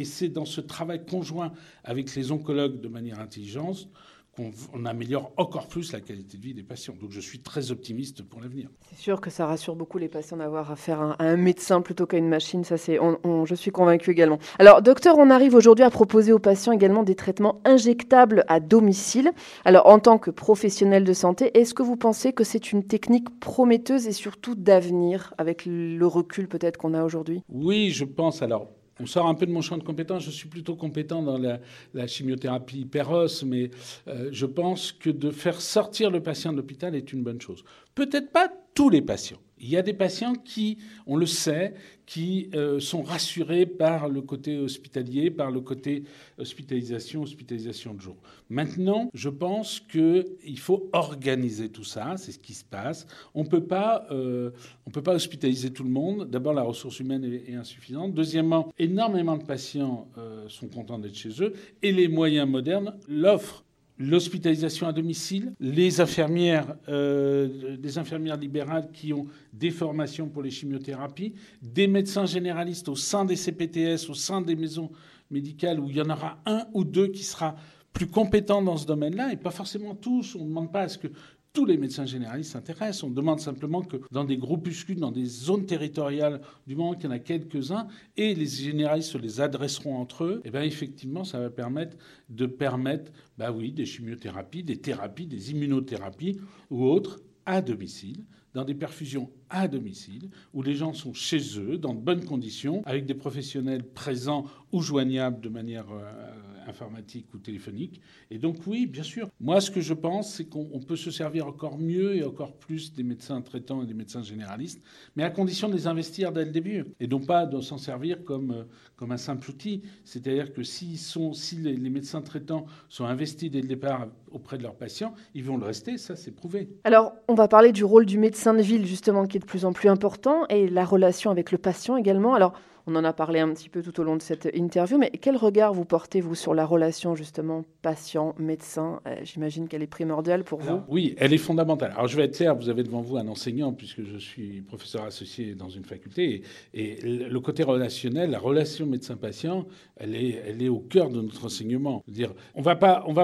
c'est 0.03 0.27
dans 0.27 0.43
ce 0.43 0.59
travail 0.59 1.05
conjoint 1.05 1.53
avec 1.85 2.13
les 2.15 2.33
oncologues 2.33 2.81
de 2.81 2.89
manière 2.89 3.21
intelligente 3.21 3.87
qu'on 4.35 4.85
améliore 4.85 5.31
encore 5.37 5.67
plus 5.67 5.93
la 5.93 6.01
qualité 6.01 6.37
de 6.37 6.43
vie 6.43 6.53
des 6.53 6.63
patients. 6.63 6.95
Donc 6.99 7.11
je 7.11 7.19
suis 7.19 7.39
très 7.39 7.71
optimiste 7.71 8.23
pour 8.23 8.41
l'avenir. 8.41 8.69
C'est 8.89 8.97
sûr 8.97 9.21
que 9.21 9.29
ça 9.29 9.45
rassure 9.45 9.75
beaucoup 9.75 9.97
les 9.97 10.09
patients 10.09 10.37
d'avoir 10.37 10.71
affaire 10.71 11.01
à 11.01 11.15
un 11.19 11.37
médecin 11.37 11.81
plutôt 11.81 12.07
qu'à 12.07 12.17
une 12.17 12.29
machine. 12.29 12.63
Ça, 12.63 12.77
c'est, 12.77 12.97
je 12.97 13.55
suis 13.55 13.71
convaincu 13.71 14.11
également. 14.11 14.39
Alors, 14.57 14.81
docteur, 14.81 15.17
on 15.17 15.29
arrive 15.29 15.53
aujourd'hui 15.53 15.85
à 15.85 15.89
proposer 15.89 16.33
aux 16.33 16.39
patients 16.39 16.71
également 16.71 17.03
des 17.03 17.15
traitements 17.15 17.61
injectables 17.65 18.43
à 18.47 18.59
domicile. 18.59 19.31
Alors, 19.65 19.87
en 19.87 19.99
tant 19.99 20.17
que 20.17 20.31
professionnel 20.31 21.03
de 21.03 21.13
santé, 21.13 21.57
est-ce 21.59 21.73
que 21.73 21.83
vous 21.83 21.97
pensez 21.97 22.33
que 22.33 22.43
c'est 22.43 22.71
une 22.71 22.83
technique 22.83 23.39
prometteuse 23.39 24.07
et 24.07 24.13
surtout 24.13 24.55
d'avenir 24.55 25.33
avec 25.37 25.63
le 25.65 26.05
recul 26.05 26.47
peut-être 26.47 26.77
qu'on 26.77 26.93
a 26.93 27.03
aujourd'hui? 27.03 27.43
Oui, 27.49 27.91
je 27.91 28.05
pense. 28.05 28.41
Alors, 28.41 28.69
on 28.99 29.05
sort 29.05 29.27
un 29.27 29.35
peu 29.35 29.45
de 29.45 29.51
mon 29.51 29.61
champ 29.61 29.77
de 29.77 29.83
compétence. 29.83 30.23
Je 30.23 30.31
suis 30.31 30.47
plutôt 30.47 30.75
compétent 30.75 31.21
dans 31.21 31.37
la, 31.37 32.07
chimiothérapie 32.07 32.81
hyperos, 32.81 33.43
mais 33.45 33.71
euh, 34.07 34.29
je 34.31 34.45
pense 34.45 34.91
que 34.91 35.09
de 35.09 35.31
faire 35.31 35.61
sortir 35.61 36.11
le 36.11 36.21
patient 36.21 36.51
de 36.51 36.57
l'hôpital 36.57 36.95
est 36.95 37.13
une 37.13 37.23
bonne 37.23 37.41
chose. 37.41 37.63
Peut-être 37.95 38.31
pas 38.31 38.51
tous 38.73 38.89
les 38.89 39.01
patients. 39.01 39.39
Il 39.63 39.69
y 39.69 39.77
a 39.77 39.81
des 39.81 39.93
patients 39.93 40.33
qui, 40.33 40.77
on 41.07 41.15
le 41.15 41.25
sait, 41.25 41.73
qui 42.05 42.49
euh, 42.53 42.81
sont 42.81 43.01
rassurés 43.01 43.65
par 43.65 44.09
le 44.09 44.21
côté 44.21 44.57
hospitalier, 44.57 45.31
par 45.31 45.51
le 45.51 45.61
côté 45.61 46.03
hospitalisation, 46.37 47.21
hospitalisation 47.21 47.93
de 47.93 48.01
jour. 48.01 48.17
Maintenant, 48.49 49.09
je 49.13 49.29
pense 49.29 49.79
qu'il 49.79 50.59
faut 50.59 50.89
organiser 50.91 51.69
tout 51.69 51.85
ça, 51.85 52.15
c'est 52.17 52.33
ce 52.33 52.39
qui 52.39 52.53
se 52.53 52.65
passe. 52.65 53.07
On 53.33 53.45
euh, 53.45 54.51
ne 54.85 54.91
peut 54.91 55.01
pas 55.01 55.13
hospitaliser 55.15 55.71
tout 55.71 55.85
le 55.85 55.89
monde. 55.89 56.29
D'abord, 56.29 56.53
la 56.53 56.63
ressource 56.63 56.99
humaine 56.99 57.23
est, 57.23 57.55
insuffisante. 57.55 58.13
Deuxièmement, 58.13 58.73
énormément 58.77 59.37
de 59.37 59.43
patients 59.45 60.09
euh, 60.17 60.49
sont 60.49 60.67
contents 60.67 60.99
d'être 60.99 61.15
chez 61.15 61.41
eux 61.41 61.53
et 61.81 61.93
les 61.93 62.09
moyens 62.09 62.49
modernes 62.49 62.97
l'offrent 63.07 63.63
l'hospitalisation 63.99 64.87
à 64.87 64.93
domicile, 64.93 65.53
les 65.59 66.01
infirmières, 66.01 66.75
euh, 66.89 67.77
des 67.77 67.97
infirmières 67.97 68.37
libérales 68.37 68.89
qui 68.91 69.13
ont 69.13 69.27
des 69.51 69.71
formations 69.71 70.27
pour 70.27 70.41
les 70.41 70.51
chimiothérapies, 70.51 71.33
des 71.61 71.87
médecins 71.87 72.25
généralistes 72.25 72.89
au 72.89 72.95
sein 72.95 73.25
des 73.25 73.35
CPTS, 73.35 74.09
au 74.09 74.13
sein 74.13 74.41
des 74.41 74.55
maisons 74.55 74.91
médicales, 75.29 75.79
où 75.79 75.89
il 75.89 75.97
y 75.97 76.01
en 76.01 76.09
aura 76.09 76.39
un 76.45 76.65
ou 76.73 76.83
deux 76.83 77.07
qui 77.07 77.23
sera 77.23 77.55
plus 77.91 78.07
compétent 78.07 78.61
dans 78.61 78.77
ce 78.77 78.87
domaine-là, 78.87 79.31
et 79.31 79.37
pas 79.37 79.51
forcément 79.51 79.93
tous. 79.93 80.35
On 80.35 80.43
ne 80.43 80.49
demande 80.49 80.71
pas 80.71 80.81
à 80.81 80.87
ce 80.87 80.97
que 80.97 81.07
tous 81.53 81.65
les 81.65 81.77
médecins 81.77 82.05
généralistes 82.05 82.53
s'intéressent. 82.53 83.03
On 83.03 83.11
demande 83.11 83.39
simplement 83.39 83.83
que 83.83 83.97
dans 84.11 84.25
des 84.25 84.37
groupuscules, 84.37 84.99
dans 84.99 85.11
des 85.11 85.25
zones 85.25 85.67
territoriales, 85.67 86.41
du 86.65 86.75
moment 86.75 86.95
qu'il 86.95 87.05
y 87.05 87.07
en 87.07 87.11
a 87.11 87.19
quelques-uns, 87.19 87.87
et 88.17 88.33
les 88.33 88.47
généralistes 88.47 89.11
se 89.11 89.19
les 89.19 89.39
adresseront 89.39 89.95
entre 89.95 90.23
eux, 90.23 90.41
et 90.43 90.47
eh 90.47 90.51
bien 90.51 90.63
effectivement, 90.63 91.23
ça 91.23 91.39
va 91.39 91.51
permettre 91.51 91.95
de 92.29 92.47
permettre, 92.47 93.11
bah 93.37 93.51
oui, 93.51 93.71
des 93.71 93.85
chimiothérapies, 93.85 94.63
des 94.63 94.77
thérapies, 94.77 95.27
des 95.27 95.51
immunothérapies 95.51 96.39
ou 96.71 96.85
autres 96.85 97.21
à 97.45 97.61
domicile 97.61 98.25
dans 98.53 98.65
des 98.65 98.75
perfusions 98.75 99.29
à 99.49 99.67
domicile, 99.67 100.29
où 100.53 100.61
les 100.61 100.75
gens 100.75 100.93
sont 100.93 101.13
chez 101.13 101.59
eux, 101.59 101.77
dans 101.77 101.93
de 101.93 101.99
bonnes 101.99 102.23
conditions, 102.23 102.81
avec 102.85 103.05
des 103.05 103.13
professionnels 103.13 103.83
présents 103.83 104.45
ou 104.71 104.81
joignables 104.81 105.41
de 105.41 105.49
manière 105.49 105.91
euh, 105.91 106.52
informatique 106.67 107.33
ou 107.33 107.37
téléphonique. 107.37 108.01
Et 108.29 108.37
donc 108.37 108.57
oui, 108.67 108.85
bien 108.85 109.03
sûr. 109.03 109.29
Moi, 109.39 109.61
ce 109.61 109.71
que 109.71 109.81
je 109.81 109.93
pense, 109.93 110.35
c'est 110.35 110.45
qu'on 110.45 110.79
peut 110.79 110.95
se 110.95 111.11
servir 111.11 111.47
encore 111.47 111.77
mieux 111.77 112.15
et 112.15 112.23
encore 112.23 112.53
plus 112.53 112.93
des 112.93 113.03
médecins 113.03 113.41
traitants 113.41 113.83
et 113.83 113.85
des 113.85 113.93
médecins 113.93 114.23
généralistes, 114.23 114.83
mais 115.15 115.23
à 115.23 115.29
condition 115.29 115.69
de 115.69 115.73
les 115.73 115.87
investir 115.87 116.31
dès 116.31 116.45
le 116.45 116.51
début, 116.51 116.85
et 116.99 117.07
non 117.07 117.19
pas 117.19 117.45
de 117.45 117.61
s'en 117.61 117.77
servir 117.77 118.23
comme, 118.23 118.51
euh, 118.51 118.63
comme 118.95 119.11
un 119.11 119.17
simple 119.17 119.49
outil. 119.49 119.81
C'est-à-dire 120.03 120.53
que 120.53 120.63
sont, 120.63 121.33
si 121.33 121.55
les, 121.55 121.75
les 121.75 121.89
médecins 121.89 122.21
traitants 122.21 122.65
sont 122.89 123.05
investis 123.05 123.49
dès 123.49 123.61
le 123.61 123.67
départ 123.67 124.07
auprès 124.31 124.57
de 124.57 124.63
leurs 124.63 124.75
patients, 124.75 125.13
ils 125.33 125.43
vont 125.43 125.57
le 125.57 125.65
rester, 125.65 125.97
ça 125.97 126.15
c'est 126.15 126.31
prouvé. 126.31 126.69
Alors, 126.83 127.13
on 127.27 127.35
va 127.35 127.47
parler 127.47 127.71
du 127.71 127.83
rôle 127.83 128.05
du 128.05 128.17
médecin 128.17 128.53
de 128.53 128.61
ville, 128.61 128.85
justement, 128.85 129.27
qui 129.27 129.37
est 129.37 129.39
de 129.39 129.45
plus 129.45 129.65
en 129.65 129.73
plus 129.73 129.89
important, 129.89 130.45
et 130.47 130.67
la 130.67 130.85
relation 130.85 131.31
avec 131.31 131.51
le 131.51 131.57
patient 131.57 131.97
également. 131.97 132.33
Alors, 132.33 132.53
on 132.85 132.95
en 132.95 133.03
a 133.03 133.13
parlé 133.13 133.39
un 133.39 133.53
petit 133.53 133.69
peu 133.69 133.81
tout 133.81 133.97
au 133.99 134.03
long 134.03 134.17
de 134.17 134.21
cette 134.21 134.49
interview, 134.53 134.97
mais 134.97 135.09
quel 135.09 135.37
regard 135.37 135.73
vous 135.73 135.85
portez, 135.85 136.19
vous, 136.19 136.35
sur 136.35 136.53
la 136.53 136.65
relation 136.65 137.15
justement 137.15 137.63
patient-médecin 137.81 138.99
euh, 139.07 139.15
J'imagine 139.23 139.67
qu'elle 139.67 139.83
est 139.83 139.87
primordiale 139.87 140.43
pour 140.43 140.59
vous. 140.59 140.81
Oui, 140.89 141.15
elle 141.17 141.33
est 141.33 141.37
fondamentale. 141.37 141.91
Alors 141.91 142.07
je 142.07 142.17
vais 142.17 142.23
être 142.23 142.35
clair, 142.35 142.55
vous 142.55 142.69
avez 142.69 142.83
devant 142.83 143.01
vous 143.01 143.17
un 143.17 143.27
enseignant, 143.27 143.71
puisque 143.71 144.03
je 144.03 144.17
suis 144.17 144.61
professeur 144.61 145.03
associé 145.05 145.55
dans 145.55 145.69
une 145.69 145.85
faculté, 145.85 146.43
et, 146.73 146.97
le 147.03 147.39
côté 147.39 147.63
relationnel, 147.63 148.31
la 148.31 148.39
relation 148.39 148.85
médecin-patient, 148.85 149.65
elle 149.95 150.15
est, 150.15 150.41
elle 150.45 150.61
est 150.61 150.69
au 150.69 150.79
cœur 150.79 151.09
de 151.09 151.21
notre 151.21 151.45
enseignement. 151.45 152.03
Dire, 152.07 152.33
on 152.55 152.59
ne 152.59 152.65
va 152.65 152.75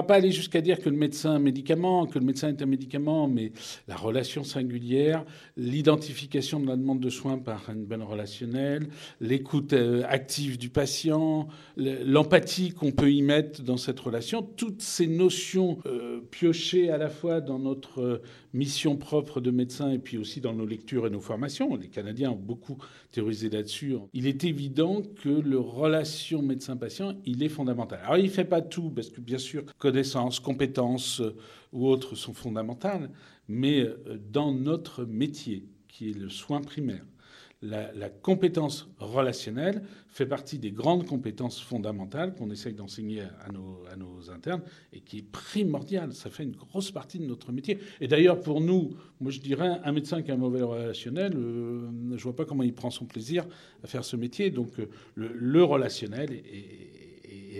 pas 0.02 0.14
aller 0.14 0.30
jusqu'à 0.30 0.60
dire 0.60 0.80
que 0.80 0.88
le 0.88 0.96
médecin 0.96 1.32
est 1.32 1.36
un 1.36 1.38
médicament, 1.38 2.06
que 2.06 2.18
le 2.18 2.24
médecin 2.24 2.48
est 2.48 2.62
un 2.62 2.66
médicament, 2.66 3.28
mais 3.28 3.52
la 3.88 3.96
relation 3.96 4.42
singulière, 4.42 5.24
l'identification 5.56 6.60
de 6.60 6.66
la 6.66 6.76
demande 6.76 7.00
de 7.00 7.10
soins 7.10 7.38
par 7.38 7.68
une 7.70 7.84
bonne 7.84 8.02
relationnelle, 8.02 8.88
l'écoute 9.20 9.49
l'écoute 9.50 9.72
euh, 9.72 10.04
active 10.08 10.58
du 10.58 10.68
patient, 10.68 11.48
l'empathie 11.76 12.70
qu'on 12.70 12.92
peut 12.92 13.10
y 13.10 13.20
mettre 13.20 13.62
dans 13.62 13.76
cette 13.76 13.98
relation, 13.98 14.42
toutes 14.42 14.80
ces 14.80 15.08
notions 15.08 15.78
euh, 15.86 16.20
piochées 16.30 16.88
à 16.88 16.98
la 16.98 17.08
fois 17.08 17.40
dans 17.40 17.58
notre 17.58 18.00
euh, 18.00 18.22
mission 18.54 18.96
propre 18.96 19.40
de 19.40 19.50
médecin 19.50 19.90
et 19.90 19.98
puis 19.98 20.18
aussi 20.18 20.40
dans 20.40 20.52
nos 20.52 20.66
lectures 20.66 21.04
et 21.08 21.10
nos 21.10 21.20
formations. 21.20 21.74
Les 21.74 21.88
Canadiens 21.88 22.30
ont 22.30 22.36
beaucoup 22.36 22.78
théorisé 23.10 23.50
là-dessus. 23.50 23.96
Il 24.12 24.28
est 24.28 24.44
évident 24.44 25.02
que 25.20 25.28
le 25.28 25.58
relation 25.58 26.42
médecin-patient, 26.42 27.14
il 27.26 27.42
est 27.42 27.48
fondamental. 27.48 27.98
Alors 28.04 28.18
il 28.18 28.26
ne 28.26 28.30
fait 28.30 28.44
pas 28.44 28.62
tout, 28.62 28.90
parce 28.90 29.08
que 29.08 29.20
bien 29.20 29.38
sûr, 29.38 29.64
connaissances, 29.78 30.38
compétences 30.38 31.20
ou 31.72 31.88
autres 31.88 32.14
sont 32.14 32.34
fondamentales, 32.34 33.10
mais 33.48 33.84
dans 34.30 34.52
notre 34.52 35.04
métier, 35.04 35.64
qui 35.88 36.10
est 36.10 36.18
le 36.18 36.28
soin 36.28 36.60
primaire, 36.60 37.04
la, 37.62 38.08
compétence 38.08 38.88
relationnelle 38.98 39.82
fait 40.08 40.26
partie 40.26 40.58
des 40.58 40.70
grandes 40.70 41.06
compétences 41.06 41.60
fondamentales 41.60 42.34
qu'on 42.34 42.50
essaye 42.50 42.72
d'enseigner 42.72 43.22
à 43.22 43.52
nos, 43.52 44.30
internes 44.30 44.62
et 44.92 45.00
qui 45.00 45.18
est 45.18 45.30
primordiale. 45.30 46.12
Ça 46.12 46.30
fait 46.30 46.44
une 46.44 46.54
grosse 46.54 46.90
partie 46.90 47.18
de 47.18 47.24
notre 47.24 47.52
métier. 47.52 47.78
Et 48.00 48.08
d'ailleurs, 48.08 48.40
pour 48.40 48.60
nous, 48.60 48.96
moi 49.20 49.30
je 49.30 49.40
dirais, 49.40 49.78
un 49.84 49.92
médecin 49.92 50.22
qui 50.22 50.30
a 50.30 50.34
un 50.34 50.38
mauvais 50.38 50.62
relationnel, 50.62 51.32
euh, 51.36 51.88
je 52.10 52.14
ne 52.14 52.18
vois 52.18 52.36
pas 52.36 52.44
comment 52.44 52.62
il 52.62 52.74
prend 52.74 52.90
son 52.90 53.06
plaisir 53.06 53.46
à 53.82 53.86
faire 53.86 54.04
ce 54.04 54.16
métier. 54.16 54.50
Donc 54.50 54.78
euh, 54.78 54.88
le, 55.14 55.64
relationnel 55.64 56.32
est 56.32 56.99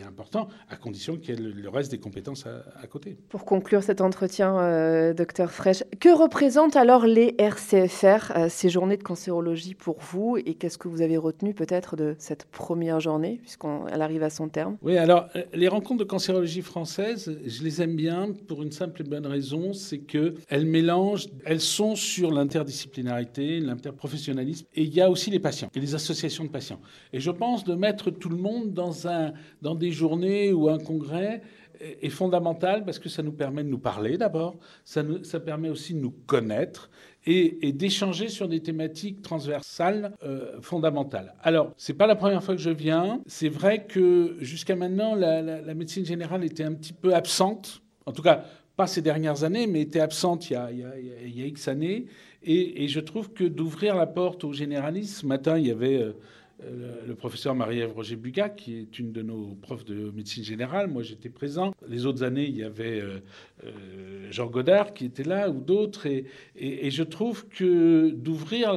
important, 0.02 0.48
à 0.68 0.76
condition 0.76 1.16
qu'il 1.16 1.34
y 1.34 1.38
ait 1.38 1.52
le 1.52 1.68
reste 1.68 1.90
des 1.90 1.98
compétences 1.98 2.46
à, 2.46 2.86
côté. 2.86 3.18
Pour 3.28 3.44
conclure 3.44 3.82
cet 3.82 4.00
entretien, 4.00 4.58
euh, 4.58 5.12
docteur 5.14 5.50
Fraîche, 5.50 5.84
que 6.00 6.08
représentent 6.08 6.76
alors 6.76 7.06
les 7.06 7.34
RCFR, 7.38 8.32
euh, 8.36 8.46
ces 8.48 8.68
journées 8.68 8.96
de 8.96 9.02
cancérologie 9.02 9.74
pour 9.74 9.98
vous, 10.00 10.36
et 10.36 10.54
qu'est-ce 10.54 10.78
que 10.78 10.88
vous 10.88 11.02
avez 11.02 11.16
retenu 11.16 11.54
peut-être 11.54 11.96
de 11.96 12.14
cette 12.18 12.44
première 12.46 13.00
journée, 13.00 13.38
puisqu'elle 13.42 14.02
arrive 14.02 14.22
à 14.22 14.30
son 14.30 14.48
terme? 14.48 14.76
Oui, 14.82 14.96
alors 14.96 15.28
euh, 15.36 15.42
les 15.54 15.68
rencontres 15.68 16.00
de 16.00 16.08
cancérologie 16.08 16.62
française, 16.62 17.38
je 17.44 17.62
les 17.62 17.82
aime 17.82 17.96
bien 17.96 18.32
pour 18.48 18.62
une 18.62 18.72
simple 18.72 19.02
et 19.02 19.04
bonne 19.04 19.26
raison, 19.26 19.72
c'est 19.72 19.98
qu'elles 19.98 20.66
mélangent, 20.66 21.28
elles 21.44 21.60
sont 21.60 21.94
sur 21.96 22.30
l'interdisciplinarité, 22.30 23.60
l'interprofessionnalisme, 23.60 24.66
et 24.74 24.82
il 24.82 24.94
y 24.94 25.00
a 25.00 25.10
aussi 25.10 25.30
les 25.30 25.40
patients 25.40 25.70
et 25.74 25.80
les 25.80 25.94
associations 25.94 26.44
de 26.44 26.50
patients. 26.50 26.80
Et 27.12 27.20
je 27.20 27.30
pense 27.30 27.64
de 27.64 27.74
mettre 27.74 28.10
tout 28.10 28.28
le 28.28 28.36
monde 28.36 28.72
dans, 28.72 29.08
un, 29.08 29.32
dans 29.62 29.74
des 29.74 29.89
journées 29.92 30.52
ou 30.52 30.68
un 30.68 30.78
congrès 30.78 31.42
est 31.80 32.10
fondamental 32.10 32.84
parce 32.84 32.98
que 32.98 33.08
ça 33.08 33.22
nous 33.22 33.32
permet 33.32 33.64
de 33.64 33.68
nous 33.68 33.78
parler 33.78 34.18
d'abord, 34.18 34.56
ça, 34.84 35.02
ça, 35.22 35.40
permet 35.40 35.70
aussi 35.70 35.94
de 35.94 36.00
nous 36.00 36.10
connaître 36.26 36.90
et, 37.26 37.72
d'échanger 37.72 38.28
sur 38.28 38.48
des 38.48 38.60
thématiques 38.60 39.22
transversales 39.22 40.12
euh, 40.22 40.60
fondamentales. 40.60 41.34
Alors, 41.42 41.72
c'est 41.76 41.94
pas 41.94 42.06
la 42.06 42.16
première 42.16 42.42
fois 42.42 42.54
que 42.54 42.60
je 42.60 42.70
viens. 42.70 43.20
C'est 43.26 43.48
vrai 43.48 43.84
que 43.86 44.36
jusqu'à 44.40 44.76
maintenant, 44.76 45.14
la, 45.14 45.74
médecine 45.74 46.04
générale 46.04 46.44
était 46.44 46.64
un 46.64 46.72
petit 46.72 46.92
peu 46.92 47.14
absente, 47.14 47.82
en 48.06 48.12
tout 48.12 48.22
cas 48.22 48.44
pas 48.76 48.86
ces 48.86 49.02
dernières 49.02 49.44
années, 49.44 49.66
mais 49.66 49.82
était 49.82 50.00
absente 50.00 50.48
il 50.48 50.54
y 50.54 50.56
a, 50.56 50.70
il 50.70 51.38
y 51.38 51.42
a, 51.42 51.46
X 51.46 51.68
années. 51.68 52.06
Et, 52.42 52.88
je 52.88 53.00
trouve 53.00 53.32
que 53.32 53.44
d'ouvrir 53.44 53.94
la 53.94 54.06
porte 54.06 54.44
aux 54.44 54.54
généralistes, 54.54 55.18
ce 55.18 55.26
matin, 55.26 55.58
il 55.58 55.66
y 55.66 55.70
avait... 55.70 56.02
Euh, 56.02 56.12
euh, 56.62 57.06
le 57.06 57.14
professeur 57.14 57.54
Marie-Ève 57.54 57.92
Roger-Bugat, 57.92 58.50
qui 58.50 58.78
est 58.78 58.98
une 58.98 59.12
de 59.12 59.22
nos 59.22 59.54
profs 59.62 59.84
de 59.84 60.10
médecine 60.10 60.44
générale. 60.44 60.88
Moi, 60.88 61.02
j'étais 61.02 61.28
présent. 61.28 61.72
Les 61.88 62.06
autres 62.06 62.22
années, 62.22 62.44
il 62.44 62.56
y 62.56 62.62
avait 62.62 63.00
euh, 63.00 63.20
euh, 63.64 64.28
Jean 64.30 64.46
Godard 64.46 64.92
qui 64.92 65.06
était 65.06 65.24
là 65.24 65.48
ou 65.48 65.60
d'autres. 65.60 66.06
Et, 66.06 66.26
et, 66.56 66.90
je 66.90 67.02
trouve 67.02 67.48
que 67.48 68.10
d'ouvrir, 68.10 68.74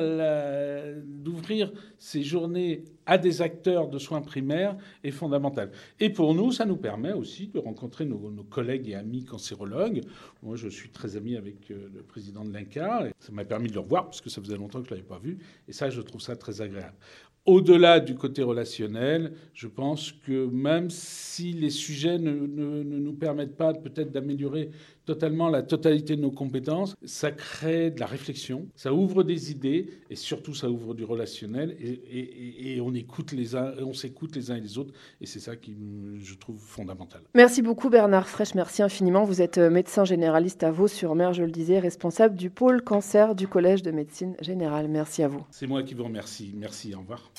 d'ouvrir 1.05 1.71
ces 2.03 2.21
journées 2.21 2.83
à 3.05 3.17
des 3.17 3.41
acteurs 3.41 3.87
de 3.87 3.97
soins 3.97 4.19
primaires 4.19 4.75
est 5.05 5.11
fondamental. 5.11 5.71
Et 6.01 6.09
pour 6.09 6.35
nous, 6.35 6.51
ça 6.51 6.65
nous 6.65 6.75
permet 6.75 7.13
aussi 7.13 7.47
de 7.47 7.59
rencontrer 7.59 8.03
nos, 8.03 8.17
collègues 8.49 8.89
et 8.89 8.95
amis 8.95 9.23
cancérologues. 9.23 10.01
Moi, 10.41 10.57
je 10.57 10.67
suis 10.67 10.89
très 10.89 11.15
ami 11.15 11.37
avec 11.37 11.69
le 11.69 12.03
président 12.03 12.43
de 12.43 12.51
l'INCA. 12.51 13.07
Ça 13.19 13.31
m'a 13.31 13.45
permis 13.45 13.69
de 13.69 13.73
le 13.73 13.79
revoir 13.79 14.03
parce 14.03 14.19
que 14.19 14.29
ça 14.29 14.41
faisait 14.41 14.57
longtemps 14.57 14.81
que 14.81 14.89
je 14.89 14.93
ne 14.93 14.97
l'avais 14.97 15.07
pas 15.07 15.19
vu. 15.19 15.37
Et 15.69 15.71
ça, 15.71 15.89
je 15.89 16.01
trouve 16.01 16.19
ça 16.19 16.35
très 16.35 16.59
agréable. 16.59 16.97
Au-delà 17.45 18.01
du 18.01 18.15
côté 18.15 18.43
relationnel, 18.43 19.33
je 19.53 19.67
pense 19.67 20.11
que 20.11 20.45
même 20.45 20.89
si 20.89 21.53
les 21.53 21.69
sujets 21.69 22.17
ne, 22.17 22.31
nous 22.31 23.13
permettent 23.13 23.55
pas 23.55 23.73
peut-être 23.73 24.11
d'améliorer 24.11 24.71
totalement 25.05 25.49
la 25.49 25.63
totalité 25.63 26.15
de 26.15 26.21
nos 26.21 26.31
compétences, 26.31 26.95
ça 27.03 27.31
crée 27.31 27.91
de 27.91 27.99
la 27.99 28.05
réflexion, 28.05 28.67
ça 28.75 28.93
ouvre 28.93 29.23
des 29.23 29.51
idées 29.51 29.89
et 30.09 30.15
surtout 30.15 30.53
ça 30.53 30.69
ouvre 30.69 30.93
du 30.93 31.03
relationnel 31.03 31.75
et, 31.79 32.79
on 32.81 32.93
écoute 32.93 33.31
les 33.31 33.55
uns, 33.55 33.73
on 33.79 33.93
s'écoute 33.93 34.35
les 34.35 34.51
uns 34.51 34.55
et 34.55 34.61
les 34.61 34.77
autres 34.77 34.93
et 35.21 35.25
c'est 35.25 35.39
ça 35.39 35.55
qui 35.55 35.75
je 36.19 36.35
trouve 36.35 36.59
fondamental. 36.59 37.21
Merci 37.33 37.61
beaucoup 37.61 37.89
Bernard 37.89 38.27
Fraîche, 38.27 38.55
merci 38.55 38.81
infiniment. 38.81 39.23
Vous 39.23 39.41
êtes 39.41 39.57
euh, 39.57 39.69
médecin 39.69 40.05
généraliste 40.05 40.63
à 40.63 40.71
Vaux-sur-Mer, 40.71 41.33
je 41.33 41.43
le 41.43 41.51
disais, 41.51 41.79
responsable 41.79 42.35
du 42.35 42.49
pôle 42.49 42.81
cancer 42.81 43.35
du 43.35 43.47
Collège 43.47 43.83
de 43.83 43.91
médecine 43.91 44.35
générale. 44.41 44.87
Merci 44.87 45.23
à 45.23 45.27
vous. 45.27 45.43
C'est 45.51 45.67
moi 45.67 45.83
qui 45.83 45.93
vous 45.93 46.03
remercie. 46.03 46.53
Merci, 46.55 46.93
au 46.93 46.99
revoir. 46.99 47.31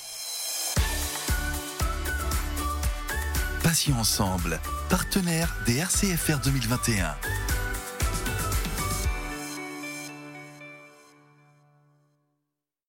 Passion 3.63 3.95
ensemble, 3.95 4.59
partenaire 4.89 5.55
des 5.65 5.77
RCFR 5.77 6.39
2021. 6.43 7.44